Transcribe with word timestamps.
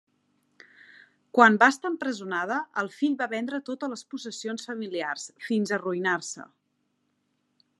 Quan 1.37 1.57
va 1.63 1.67
estar 1.73 1.89
empresonada, 1.91 2.57
el 2.83 2.89
fill 2.95 3.17
va 3.19 3.27
vendre 3.35 3.61
totes 3.67 3.93
les 3.93 4.05
possessions 4.15 4.67
familiars, 4.71 5.27
fins 5.49 5.75
a 5.75 5.77
arruïnar-se. 5.79 6.49